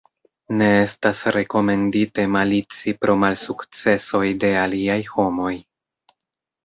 Ne 0.59 0.67
estas 0.85 1.19
rekomendite 1.35 2.25
malici 2.37 2.95
pro 3.03 3.17
malsukcesoj 3.27 4.25
de 4.45 4.51
aliaj 4.67 5.01
homoj. 5.15 5.55